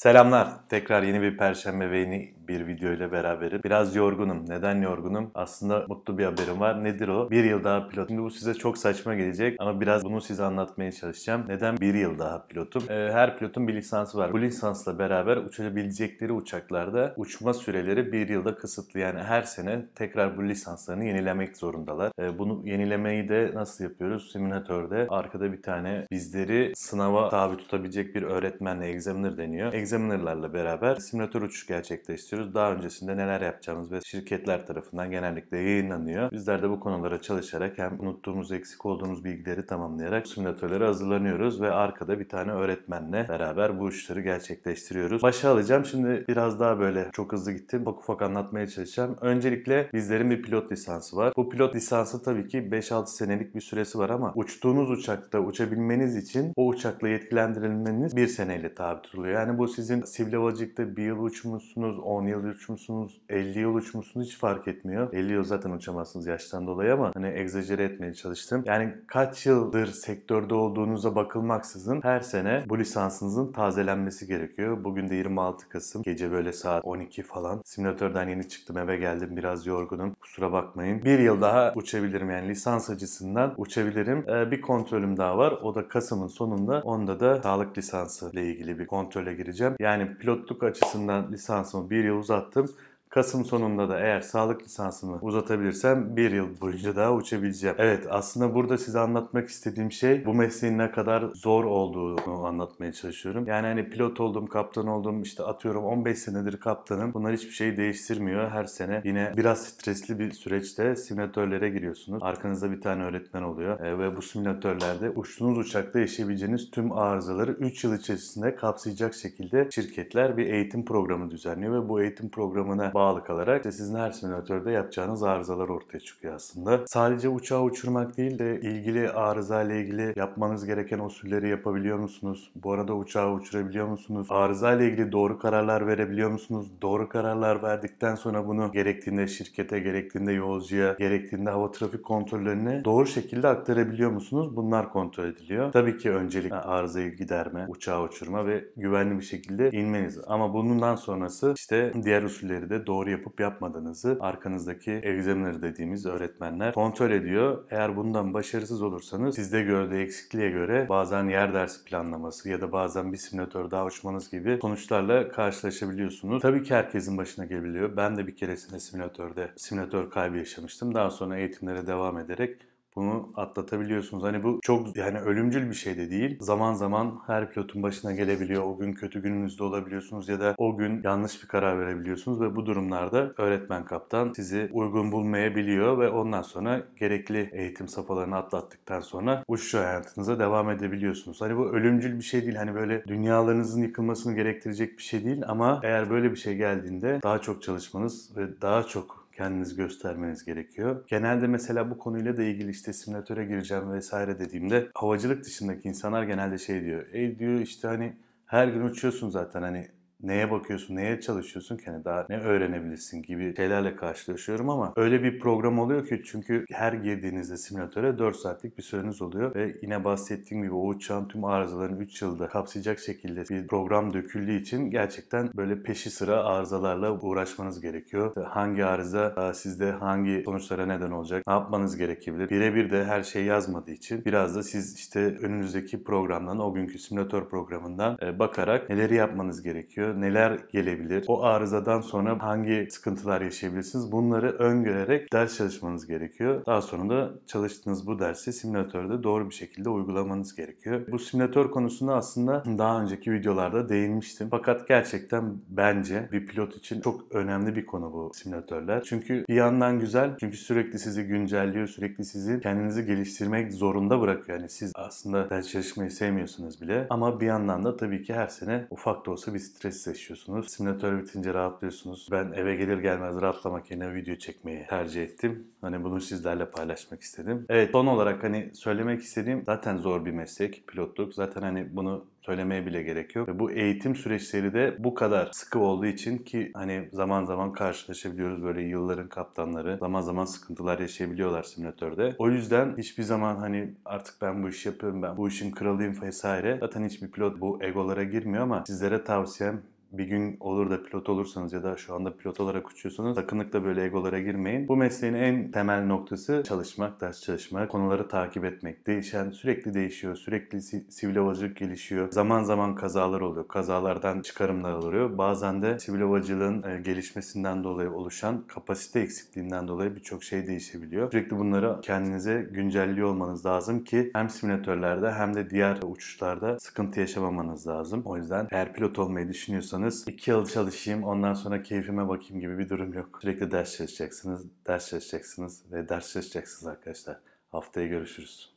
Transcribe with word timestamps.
Selamlar. 0.00 0.48
Tekrar 0.68 1.02
yeni 1.02 1.22
bir 1.22 1.36
perşembe 1.36 1.90
ve 1.90 1.98
yeni 1.98 2.34
bir 2.48 2.66
video 2.66 2.92
ile 2.92 3.12
beraberim. 3.12 3.60
Biraz 3.64 3.96
yorgunum. 3.96 4.48
Neden 4.48 4.82
yorgunum? 4.82 5.30
Aslında 5.34 5.84
mutlu 5.88 6.18
bir 6.18 6.24
haberim 6.24 6.60
var. 6.60 6.84
Nedir 6.84 7.08
o? 7.08 7.30
Bir 7.30 7.44
yıl 7.44 7.64
daha 7.64 7.88
pilot. 7.88 8.08
Şimdi 8.08 8.22
bu 8.22 8.30
size 8.30 8.54
çok 8.54 8.78
saçma 8.78 9.14
gelecek 9.14 9.56
ama 9.58 9.80
biraz 9.80 10.04
bunu 10.04 10.20
size 10.20 10.44
anlatmaya 10.44 10.92
çalışacağım. 10.92 11.44
Neden 11.48 11.76
bir 11.80 11.94
yıl 11.94 12.18
daha 12.18 12.46
pilotum? 12.46 12.82
Ee, 12.88 13.10
her 13.12 13.38
pilotun 13.38 13.68
bir 13.68 13.74
lisansı 13.74 14.18
var. 14.18 14.32
Bu 14.32 14.40
lisansla 14.40 14.98
beraber 14.98 15.36
uçabilecekleri 15.36 16.32
uçaklarda 16.32 17.14
uçma 17.16 17.54
süreleri 17.54 18.12
bir 18.12 18.28
yılda 18.28 18.54
kısıtlı. 18.54 19.00
Yani 19.00 19.18
her 19.18 19.42
sene 19.42 19.86
tekrar 19.94 20.36
bu 20.36 20.44
lisanslarını 20.44 21.04
yenilemek 21.04 21.56
zorundalar. 21.56 22.12
Ee, 22.18 22.38
bunu 22.38 22.62
yenilemeyi 22.64 23.28
de 23.28 23.50
nasıl 23.54 23.84
yapıyoruz? 23.84 24.32
Simülatörde 24.32 25.06
arkada 25.08 25.52
bir 25.52 25.62
tane 25.62 26.06
bizleri 26.10 26.72
sınava 26.76 27.28
tabi 27.28 27.56
tutabilecek 27.56 28.14
bir 28.14 28.22
öğretmenle 28.22 28.86
examiner 28.86 29.36
deniyor. 29.38 29.72
Examinerlarla 29.90 30.52
beraber 30.52 30.96
simülatör 30.96 31.42
uçuş 31.42 31.66
gerçekleştiriyoruz. 31.66 32.54
Daha 32.54 32.72
öncesinde 32.72 33.16
neler 33.16 33.40
yapacağımız 33.40 33.92
ve 33.92 34.00
şirketler 34.00 34.66
tarafından 34.66 35.10
genellikle 35.10 35.58
yayınlanıyor. 35.58 36.30
Bizler 36.32 36.62
de 36.62 36.70
bu 36.70 36.80
konulara 36.80 37.20
çalışarak 37.20 37.78
hem 37.78 38.00
unuttuğumuz, 38.00 38.52
eksik 38.52 38.86
olduğumuz 38.86 39.24
bilgileri 39.24 39.66
tamamlayarak 39.66 40.26
simülatörlere 40.28 40.84
hazırlanıyoruz 40.84 41.60
ve 41.60 41.72
arkada 41.72 42.20
bir 42.20 42.28
tane 42.28 42.52
öğretmenle 42.52 43.26
beraber 43.28 43.80
bu 43.80 43.84
uçuşları 43.84 44.20
gerçekleştiriyoruz. 44.20 45.22
Başa 45.22 45.50
alacağım. 45.50 45.84
Şimdi 45.84 46.24
biraz 46.28 46.60
daha 46.60 46.78
böyle 46.78 47.08
çok 47.12 47.32
hızlı 47.32 47.52
gittim. 47.52 47.82
Ufak 47.82 47.98
ufak 47.98 48.22
anlatmaya 48.22 48.66
çalışacağım. 48.66 49.16
Öncelikle 49.20 49.90
bizlerin 49.92 50.30
bir 50.30 50.42
pilot 50.42 50.72
lisansı 50.72 51.16
var. 51.16 51.32
Bu 51.36 51.50
pilot 51.50 51.74
lisansı 51.74 52.22
tabii 52.22 52.48
ki 52.48 52.58
5-6 52.58 53.06
senelik 53.06 53.54
bir 53.54 53.60
süresi 53.60 53.98
var 53.98 54.10
ama 54.10 54.32
uçtuğunuz 54.34 54.90
uçakta 54.90 55.40
uçabilmeniz 55.40 56.16
için 56.16 56.52
o 56.56 56.66
uçakla 56.66 57.08
yetkilendirilmeniz 57.08 58.16
bir 58.16 58.26
seneyle 58.26 58.74
tabi 58.74 59.02
tutuluyor. 59.02 59.34
Yani 59.34 59.58
bu 59.58 59.68
sizin 59.80 60.02
sivil 60.02 60.32
havacılıkta 60.32 60.96
bir 60.96 61.02
yıl 61.02 61.18
uçmuşsunuz, 61.18 61.98
10 61.98 62.26
yıl 62.26 62.44
uçmuşsunuz, 62.44 63.20
50 63.28 63.58
yıl 63.58 63.74
uçmuşsunuz 63.74 64.26
hiç 64.26 64.38
fark 64.38 64.68
etmiyor. 64.68 65.12
50 65.12 65.32
yıl 65.32 65.44
zaten 65.44 65.70
uçamazsınız 65.70 66.26
yaştan 66.26 66.66
dolayı 66.66 66.94
ama 66.94 67.10
hani 67.14 67.28
egzajere 67.28 67.84
etmeye 67.84 68.14
çalıştım. 68.14 68.62
Yani 68.66 68.94
kaç 69.06 69.46
yıldır 69.46 69.86
sektörde 69.86 70.54
olduğunuza 70.54 71.14
bakılmaksızın 71.14 72.00
her 72.02 72.20
sene 72.20 72.64
bu 72.68 72.78
lisansınızın 72.78 73.52
tazelenmesi 73.52 74.26
gerekiyor. 74.26 74.84
Bugün 74.84 75.10
de 75.10 75.14
26 75.14 75.68
Kasım. 75.68 76.02
Gece 76.02 76.30
böyle 76.30 76.52
saat 76.52 76.84
12 76.84 77.22
falan. 77.22 77.62
Simülatörden 77.64 78.28
yeni 78.28 78.48
çıktım 78.48 78.78
eve 78.78 78.96
geldim. 78.96 79.36
Biraz 79.36 79.66
yorgunum. 79.66 80.14
Kusura 80.20 80.52
bakmayın. 80.52 81.02
Bir 81.04 81.18
yıl 81.18 81.40
daha 81.40 81.72
uçabilirim 81.76 82.30
yani 82.30 82.48
lisans 82.48 82.90
açısından 82.90 83.54
uçabilirim. 83.56 84.24
Ee, 84.28 84.50
bir 84.50 84.60
kontrolüm 84.60 85.16
daha 85.16 85.38
var. 85.38 85.52
O 85.52 85.74
da 85.74 85.88
Kasım'ın 85.88 86.26
sonunda. 86.26 86.80
Onda 86.84 87.20
da 87.20 87.42
sağlık 87.42 87.78
lisansı 87.78 88.30
ile 88.32 88.46
ilgili 88.46 88.78
bir 88.78 88.86
kontrole 88.86 89.34
gireceğim. 89.34 89.59
Yani 89.80 90.18
pilotluk 90.18 90.62
açısından 90.62 91.32
lisansımı 91.32 91.90
bir 91.90 92.04
yıl 92.04 92.16
uzattım. 92.16 92.70
Kasım 93.10 93.44
sonunda 93.44 93.88
da 93.88 94.00
eğer 94.00 94.20
sağlık 94.20 94.62
lisansımı 94.62 95.18
uzatabilirsem 95.22 96.16
bir 96.16 96.30
yıl 96.30 96.60
boyunca 96.60 96.96
daha 96.96 97.14
uçabileceğim. 97.14 97.76
Evet 97.78 98.06
aslında 98.10 98.54
burada 98.54 98.78
size 98.78 98.98
anlatmak 99.00 99.48
istediğim 99.48 99.92
şey 99.92 100.24
bu 100.24 100.34
mesleğin 100.34 100.78
ne 100.78 100.90
kadar 100.90 101.24
zor 101.34 101.64
olduğunu 101.64 102.46
anlatmaya 102.46 102.92
çalışıyorum. 102.92 103.46
Yani 103.46 103.66
hani 103.66 103.90
pilot 103.90 104.20
oldum, 104.20 104.46
kaptan 104.46 104.86
oldum 104.86 105.22
işte 105.22 105.42
atıyorum 105.42 105.84
15 105.84 106.18
senedir 106.18 106.56
kaptanım. 106.56 107.14
Bunlar 107.14 107.32
hiçbir 107.32 107.50
şeyi 107.50 107.76
değiştirmiyor. 107.76 108.50
Her 108.50 108.64
sene 108.64 109.02
yine 109.04 109.32
biraz 109.36 109.62
stresli 109.62 110.18
bir 110.18 110.30
süreçte 110.30 110.96
simülatörlere 110.96 111.68
giriyorsunuz. 111.70 112.22
Arkanızda 112.22 112.70
bir 112.70 112.80
tane 112.80 113.02
öğretmen 113.02 113.42
oluyor 113.42 113.80
e, 113.80 113.98
ve 113.98 114.16
bu 114.16 114.22
simülatörlerde 114.22 115.10
uçtuğunuz 115.10 115.58
uçakta 115.58 115.98
yaşayabileceğiniz 115.98 116.70
tüm 116.70 116.92
arızaları 116.92 117.52
3 117.52 117.84
yıl 117.84 117.94
içerisinde 117.94 118.54
kapsayacak 118.54 119.14
şekilde 119.14 119.68
şirketler 119.70 120.36
bir 120.36 120.46
eğitim 120.46 120.84
programı 120.84 121.30
düzenliyor 121.30 121.84
ve 121.84 121.88
bu 121.88 122.02
eğitim 122.02 122.28
programına 122.28 122.99
bağlı 123.00 123.24
kalarak 123.24 123.56
işte 123.56 123.72
sizin 123.72 123.94
her 123.94 124.10
simülatörde 124.10 124.70
yapacağınız 124.70 125.22
arızalar 125.22 125.68
ortaya 125.68 126.00
çıkıyor 126.00 126.34
aslında. 126.34 126.80
Sadece 126.86 127.28
uçağı 127.28 127.62
uçurmak 127.62 128.16
değil 128.16 128.38
de 128.38 128.60
ilgili 128.60 129.10
arıza 129.10 129.62
ile 129.62 129.80
ilgili 129.80 130.12
yapmanız 130.16 130.66
gereken 130.66 130.98
usulleri 130.98 131.48
yapabiliyor 131.48 131.98
musunuz? 131.98 132.50
Bu 132.54 132.72
arada 132.72 132.94
uçağı 132.94 133.32
uçurabiliyor 133.32 133.86
musunuz? 133.86 134.26
Arıza 134.30 134.72
ile 134.72 134.88
ilgili 134.88 135.12
doğru 135.12 135.38
kararlar 135.38 135.86
verebiliyor 135.86 136.30
musunuz? 136.30 136.66
Doğru 136.82 137.08
kararlar 137.08 137.62
verdikten 137.62 138.14
sonra 138.14 138.46
bunu 138.46 138.72
gerektiğinde 138.72 139.26
şirkete, 139.28 139.78
gerektiğinde 139.78 140.32
yolcuya, 140.32 140.96
gerektiğinde 140.98 141.50
hava 141.50 141.70
trafik 141.70 142.04
kontrollerine 142.04 142.84
doğru 142.84 143.06
şekilde 143.06 143.48
aktarabiliyor 143.48 144.10
musunuz? 144.10 144.56
Bunlar 144.56 144.92
kontrol 144.92 145.24
ediliyor. 145.24 145.72
Tabii 145.72 145.98
ki 145.98 146.10
öncelik 146.10 146.52
arızayı 146.52 147.16
giderme, 147.16 147.66
uçağı 147.68 148.02
uçurma 148.02 148.46
ve 148.46 148.64
güvenli 148.76 149.18
bir 149.18 149.24
şekilde 149.24 149.70
inmeniz. 149.70 150.18
Ama 150.26 150.54
bundan 150.54 150.96
sonrası 150.96 151.54
işte 151.56 151.92
diğer 152.04 152.22
usulleri 152.22 152.70
de 152.70 152.86
doğru 152.90 153.10
yapıp 153.10 153.40
yapmadığınızı 153.40 154.18
arkanızdaki 154.20 154.92
examiner 154.92 155.62
dediğimiz 155.62 156.06
öğretmenler 156.06 156.74
kontrol 156.74 157.10
ediyor. 157.10 157.64
Eğer 157.70 157.96
bundan 157.96 158.34
başarısız 158.34 158.82
olursanız 158.82 159.34
sizde 159.34 159.62
gördüğü 159.62 159.98
eksikliğe 159.98 160.50
göre 160.50 160.86
bazen 160.88 161.28
yer 161.28 161.54
dersi 161.54 161.84
planlaması 161.84 162.48
ya 162.48 162.60
da 162.60 162.72
bazen 162.72 163.12
bir 163.12 163.16
simülatör 163.16 163.70
daha 163.70 163.86
uçmanız 163.86 164.30
gibi 164.30 164.58
sonuçlarla 164.62 165.28
karşılaşabiliyorsunuz. 165.28 166.42
Tabii 166.42 166.62
ki 166.62 166.74
herkesin 166.74 167.18
başına 167.18 167.44
gelebiliyor. 167.44 167.96
Ben 167.96 168.16
de 168.16 168.26
bir 168.26 168.36
keresinde 168.36 168.80
simülatörde 168.80 169.50
simülatör 169.56 170.10
kaybı 170.10 170.36
yaşamıştım. 170.36 170.94
Daha 170.94 171.10
sonra 171.10 171.38
eğitimlere 171.38 171.86
devam 171.86 172.18
ederek 172.18 172.56
bunu 172.96 173.32
atlatabiliyorsunuz. 173.36 174.22
Hani 174.22 174.42
bu 174.42 174.60
çok 174.62 174.96
yani 174.96 175.18
ölümcül 175.18 175.68
bir 175.68 175.74
şey 175.74 175.96
de 175.96 176.10
değil. 176.10 176.36
Zaman 176.40 176.74
zaman 176.74 177.18
her 177.26 177.50
pilotun 177.50 177.82
başına 177.82 178.12
gelebiliyor. 178.12 178.62
O 178.64 178.78
gün 178.78 178.92
kötü 178.92 179.22
gününüzde 179.22 179.64
olabiliyorsunuz 179.64 180.28
ya 180.28 180.40
da 180.40 180.54
o 180.58 180.76
gün 180.76 181.02
yanlış 181.04 181.42
bir 181.42 181.48
karar 181.48 181.78
verebiliyorsunuz 181.80 182.40
ve 182.40 182.56
bu 182.56 182.66
durumlarda 182.66 183.32
öğretmen 183.38 183.84
kaptan 183.84 184.32
sizi 184.36 184.70
uygun 184.72 185.12
bulmayabiliyor 185.12 185.98
ve 185.98 186.08
ondan 186.08 186.42
sonra 186.42 186.82
gerekli 186.96 187.50
eğitim 187.52 187.88
safhalarını 187.88 188.36
atlattıktan 188.36 189.00
sonra 189.00 189.44
uçuş 189.48 189.74
hayatınıza 189.74 190.38
devam 190.38 190.70
edebiliyorsunuz. 190.70 191.40
Hani 191.40 191.56
bu 191.56 191.70
ölümcül 191.70 192.18
bir 192.18 192.24
şey 192.24 192.42
değil. 192.42 192.56
Hani 192.56 192.74
böyle 192.74 193.04
dünyalarınızın 193.04 193.82
yıkılmasını 193.82 194.34
gerektirecek 194.34 194.98
bir 194.98 195.02
şey 195.02 195.24
değil 195.24 195.42
ama 195.46 195.80
eğer 195.82 196.10
böyle 196.10 196.30
bir 196.30 196.36
şey 196.36 196.56
geldiğinde 196.56 197.20
daha 197.22 197.38
çok 197.38 197.62
çalışmanız 197.62 198.36
ve 198.36 198.60
daha 198.60 198.82
çok 198.82 199.20
kendinizi 199.40 199.76
göstermeniz 199.76 200.44
gerekiyor. 200.44 201.04
Genelde 201.08 201.46
mesela 201.46 201.90
bu 201.90 201.98
konuyla 201.98 202.36
da 202.36 202.42
ilgili 202.42 202.70
işte 202.70 202.92
simülatöre 202.92 203.44
gireceğim 203.44 203.92
vesaire 203.92 204.38
dediğimde 204.38 204.88
havacılık 204.94 205.44
dışındaki 205.44 205.88
insanlar 205.88 206.22
genelde 206.22 206.58
şey 206.58 206.84
diyor. 206.84 207.06
E 207.12 207.38
diyor 207.38 207.60
işte 207.60 207.88
hani 207.88 208.16
her 208.46 208.68
gün 208.68 208.80
uçuyorsun 208.80 209.30
zaten 209.30 209.62
hani 209.62 209.88
neye 210.22 210.50
bakıyorsun, 210.50 210.96
neye 210.96 211.20
çalışıyorsun 211.20 211.76
ki 211.76 211.84
hani 211.86 212.04
daha 212.04 212.26
ne 212.28 212.38
öğrenebilirsin 212.38 213.22
gibi 213.22 213.56
şeylerle 213.56 213.96
karşılaşıyorum 213.96 214.70
ama 214.70 214.92
öyle 214.96 215.22
bir 215.22 215.40
program 215.40 215.78
oluyor 215.78 216.06
ki 216.06 216.22
çünkü 216.24 216.64
her 216.72 216.92
girdiğinizde 216.92 217.56
simülatöre 217.56 218.18
4 218.18 218.36
saatlik 218.36 218.78
bir 218.78 218.82
süreniz 218.82 219.22
oluyor 219.22 219.54
ve 219.54 219.76
yine 219.82 220.04
bahsettiğim 220.04 220.62
gibi 220.62 220.74
o 220.74 220.86
uçağın 220.86 221.28
tüm 221.28 221.44
arızalarını 221.44 222.02
3 222.02 222.22
yılda 222.22 222.48
kapsayacak 222.48 222.98
şekilde 222.98 223.44
bir 223.50 223.66
program 223.66 224.14
döküldüğü 224.14 224.60
için 224.60 224.90
gerçekten 224.90 225.50
böyle 225.56 225.82
peşi 225.82 226.10
sıra 226.10 226.44
arızalarla 226.44 227.20
uğraşmanız 227.20 227.80
gerekiyor. 227.80 228.28
İşte 228.28 228.40
hangi 228.40 228.84
arıza 228.84 229.52
sizde 229.54 229.90
hangi 229.90 230.42
sonuçlara 230.44 230.86
neden 230.86 231.10
olacak, 231.10 231.42
ne 231.46 231.52
yapmanız 231.52 231.96
gerekebilir. 231.96 232.50
Birebir 232.50 232.90
de 232.90 233.04
her 233.04 233.22
şey 233.22 233.44
yazmadığı 233.44 233.90
için 233.90 234.24
biraz 234.24 234.56
da 234.56 234.62
siz 234.62 234.96
işte 234.96 235.20
önünüzdeki 235.20 236.04
programdan, 236.04 236.58
o 236.58 236.74
günkü 236.74 236.98
simülatör 236.98 237.48
programından 237.48 238.18
bakarak 238.38 238.90
neleri 238.90 239.14
yapmanız 239.14 239.62
gerekiyor 239.62 240.09
neler 240.16 240.58
gelebilir, 240.72 241.24
o 241.28 241.42
arızadan 241.42 242.00
sonra 242.00 242.42
hangi 242.42 242.88
sıkıntılar 242.90 243.40
yaşayabilirsiniz 243.40 244.12
bunları 244.12 244.50
öngörerek 244.50 245.32
ders 245.32 245.56
çalışmanız 245.56 246.06
gerekiyor. 246.06 246.66
Daha 246.66 246.82
sonra 246.82 247.10
da 247.10 247.30
çalıştığınız 247.46 248.06
bu 248.06 248.18
dersi 248.18 248.52
simülatörde 248.52 249.22
doğru 249.22 249.50
bir 249.50 249.54
şekilde 249.54 249.88
uygulamanız 249.88 250.56
gerekiyor. 250.56 251.00
Bu 251.12 251.18
simülatör 251.18 251.70
konusunda 251.70 252.14
aslında 252.14 252.64
daha 252.78 253.02
önceki 253.02 253.32
videolarda 253.32 253.88
değinmiştim. 253.88 254.48
Fakat 254.50 254.88
gerçekten 254.88 255.54
bence 255.68 256.28
bir 256.32 256.46
pilot 256.46 256.76
için 256.76 257.00
çok 257.00 257.32
önemli 257.32 257.76
bir 257.76 257.86
konu 257.86 258.12
bu 258.12 258.30
simülatörler. 258.34 259.02
Çünkü 259.02 259.44
bir 259.48 259.54
yandan 259.54 260.00
güzel 260.00 260.30
çünkü 260.40 260.56
sürekli 260.56 260.98
sizi 260.98 261.24
güncelliyor, 261.24 261.86
sürekli 261.86 262.24
sizi 262.24 262.60
kendinizi 262.60 263.06
geliştirmek 263.06 263.72
zorunda 263.72 264.20
bırakıyor. 264.20 264.58
Yani 264.58 264.68
siz 264.68 264.92
aslında 264.94 265.50
ders 265.50 265.68
çalışmayı 265.68 266.10
sevmiyorsunuz 266.10 266.80
bile 266.80 267.06
ama 267.10 267.40
bir 267.40 267.46
yandan 267.46 267.84
da 267.84 267.96
tabii 267.96 268.22
ki 268.22 268.34
her 268.34 268.48
sene 268.48 268.86
ufak 268.90 269.26
da 269.26 269.30
olsa 269.30 269.54
bir 269.54 269.58
stres 269.58 269.99
yaşıyorsunuz. 270.06 270.70
Simülatör 270.70 271.22
bitince 271.22 271.54
rahatlıyorsunuz. 271.54 272.28
Ben 272.30 272.52
eve 272.52 272.76
gelir 272.76 272.98
gelmez 272.98 273.40
rahatlamak 273.40 273.90
yerine 273.90 274.14
video 274.14 274.36
çekmeyi 274.36 274.86
tercih 274.86 275.22
ettim. 275.22 275.66
Hani 275.80 276.04
bunu 276.04 276.20
sizlerle 276.20 276.70
paylaşmak 276.70 277.20
istedim. 277.20 277.66
Evet 277.68 277.90
son 277.92 278.06
olarak 278.06 278.44
hani 278.44 278.70
söylemek 278.74 279.20
istediğim 279.20 279.64
zaten 279.64 279.96
zor 279.96 280.24
bir 280.24 280.30
meslek 280.30 280.84
pilotluk. 280.86 281.34
Zaten 281.34 281.62
hani 281.62 281.96
bunu 281.96 282.26
söylemeye 282.50 282.86
bile 282.86 283.02
gerek 283.02 283.36
yok. 283.36 283.48
Ve 283.48 283.58
bu 283.58 283.70
eğitim 283.70 284.16
süreçleri 284.16 284.74
de 284.74 284.96
bu 284.98 285.14
kadar 285.14 285.48
sıkı 285.52 285.78
olduğu 285.78 286.06
için 286.06 286.38
ki 286.38 286.70
hani 286.74 287.08
zaman 287.12 287.44
zaman 287.44 287.72
karşılaşabiliyoruz 287.72 288.62
böyle 288.62 288.82
yılların 288.82 289.28
kaptanları. 289.28 289.98
Zaman 290.00 290.20
zaman 290.20 290.44
sıkıntılar 290.44 290.98
yaşayabiliyorlar 290.98 291.62
simülatörde. 291.62 292.34
O 292.38 292.50
yüzden 292.50 292.94
hiçbir 292.98 293.22
zaman 293.22 293.56
hani 293.56 293.94
artık 294.04 294.34
ben 294.42 294.62
bu 294.62 294.68
işi 294.68 294.88
yapıyorum 294.88 295.22
ben 295.22 295.36
bu 295.36 295.48
işin 295.48 295.70
kralıyım 295.70 296.22
vesaire. 296.22 296.76
Zaten 296.80 297.04
hiçbir 297.04 297.30
pilot 297.30 297.60
bu 297.60 297.78
egolara 297.82 298.24
girmiyor 298.24 298.62
ama 298.62 298.84
sizlere 298.86 299.24
tavsiyem 299.24 299.82
bir 300.12 300.24
gün 300.24 300.56
olur 300.60 300.90
da 300.90 301.02
pilot 301.02 301.28
olursanız 301.28 301.72
ya 301.72 301.82
da 301.82 301.96
şu 301.96 302.14
anda 302.14 302.36
pilot 302.36 302.60
olarak 302.60 302.88
uçuyorsanız 302.90 303.34
sakınlıkla 303.36 303.84
böyle 303.84 304.04
egolara 304.04 304.40
girmeyin. 304.40 304.88
Bu 304.88 304.96
mesleğin 304.96 305.34
en 305.34 305.70
temel 305.70 306.06
noktası 306.06 306.62
çalışmak, 306.66 307.20
ders 307.20 307.42
çalışmak, 307.42 307.90
konuları 307.90 308.28
takip 308.28 308.64
etmek. 308.64 309.06
Değişen, 309.06 309.50
sürekli 309.50 309.94
değişiyor, 309.94 310.36
sürekli 310.36 310.82
si- 310.82 311.06
sivil 311.10 311.36
havacılık 311.36 311.76
gelişiyor. 311.76 312.30
Zaman 312.32 312.62
zaman 312.62 312.94
kazalar 312.94 313.40
oluyor. 313.40 313.68
Kazalardan 313.68 314.40
çıkarımlar 314.40 314.92
oluyor. 314.92 315.38
Bazen 315.38 315.82
de 315.82 315.98
sivil 315.98 316.20
havacılığın 316.20 316.82
e, 316.82 317.00
gelişmesinden 317.00 317.84
dolayı 317.84 318.10
oluşan 318.12 318.64
kapasite 318.66 319.20
eksikliğinden 319.20 319.88
dolayı 319.88 320.16
birçok 320.16 320.44
şey 320.44 320.66
değişebiliyor. 320.66 321.30
Sürekli 321.30 321.58
bunları 321.58 322.00
kendinize 322.02 322.68
güncelliyor 322.72 323.28
olmanız 323.28 323.66
lazım 323.66 324.04
ki 324.04 324.30
hem 324.34 324.50
simülatörlerde 324.50 325.32
hem 325.32 325.54
de 325.54 325.70
diğer 325.70 325.98
uçuşlarda 326.02 326.78
sıkıntı 326.78 327.20
yaşamamanız 327.20 327.86
lazım. 327.86 328.22
O 328.24 328.36
yüzden 328.36 328.68
eğer 328.70 328.92
pilot 328.92 329.18
olmayı 329.18 329.48
düşünüyorsanız 329.48 329.99
2 330.08 330.50
yıl 330.50 330.66
çalışayım 330.66 331.24
ondan 331.24 331.54
sonra 331.54 331.82
keyfime 331.82 332.28
bakayım 332.28 332.60
gibi 332.60 332.78
bir 332.78 332.88
durum 332.88 333.12
yok. 333.12 333.38
Sürekli 333.42 333.70
ders 333.70 333.96
çalışacaksınız, 333.96 334.66
ders 334.86 335.08
çalışacaksınız 335.08 335.82
ve 335.92 336.08
ders 336.08 336.32
çalışacaksınız 336.32 336.86
arkadaşlar. 336.86 337.38
Haftaya 337.68 338.06
görüşürüz. 338.06 338.68